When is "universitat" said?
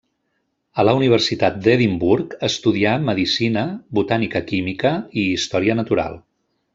0.99-1.59